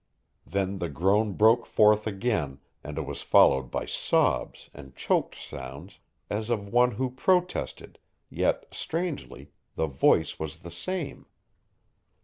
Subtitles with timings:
[0.47, 5.99] Then the groan broke forth again, and it was followed by sobs and choked sounds,
[6.27, 11.27] as of one who protested, yet, strangely, the voice was the same.